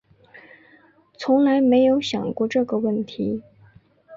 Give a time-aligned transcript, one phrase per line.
[1.19, 3.43] 从来没有想过这个问题